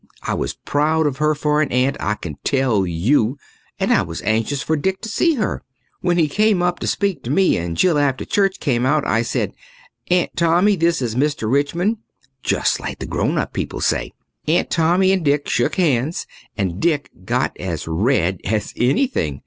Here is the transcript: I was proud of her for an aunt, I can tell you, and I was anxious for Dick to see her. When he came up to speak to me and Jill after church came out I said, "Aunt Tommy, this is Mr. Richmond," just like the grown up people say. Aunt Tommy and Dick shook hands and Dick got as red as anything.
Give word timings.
I 0.23 0.33
was 0.33 0.55
proud 0.55 1.05
of 1.05 1.17
her 1.17 1.35
for 1.35 1.61
an 1.61 1.71
aunt, 1.71 1.95
I 1.99 2.15
can 2.15 2.35
tell 2.43 2.87
you, 2.87 3.37
and 3.79 3.93
I 3.93 4.01
was 4.01 4.23
anxious 4.23 4.63
for 4.63 4.75
Dick 4.75 4.99
to 5.01 5.09
see 5.09 5.35
her. 5.35 5.61
When 5.99 6.17
he 6.17 6.27
came 6.27 6.63
up 6.63 6.79
to 6.79 6.87
speak 6.87 7.21
to 7.23 7.29
me 7.29 7.55
and 7.55 7.77
Jill 7.77 7.99
after 7.99 8.25
church 8.25 8.59
came 8.59 8.83
out 8.83 9.05
I 9.05 9.21
said, 9.21 9.53
"Aunt 10.09 10.35
Tommy, 10.35 10.75
this 10.75 11.03
is 11.03 11.13
Mr. 11.13 11.47
Richmond," 11.47 11.97
just 12.41 12.79
like 12.79 12.97
the 12.97 13.05
grown 13.05 13.37
up 13.37 13.53
people 13.53 13.79
say. 13.79 14.11
Aunt 14.47 14.71
Tommy 14.71 15.11
and 15.11 15.23
Dick 15.23 15.47
shook 15.47 15.75
hands 15.75 16.25
and 16.57 16.79
Dick 16.79 17.11
got 17.23 17.55
as 17.59 17.87
red 17.87 18.41
as 18.43 18.73
anything. 18.77 19.39